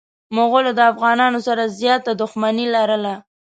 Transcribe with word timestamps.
مغولو 0.35 0.71
د 0.77 0.81
افغانانو 0.91 1.39
سره 1.47 1.63
زياته 1.79 2.11
دښمني 2.21 2.65
لرله. 2.75 3.15